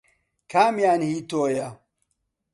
[0.51, 1.67] کامیان هی تۆیە؟